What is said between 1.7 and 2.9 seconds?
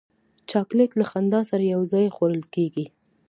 یو ځای خوړل کېږي.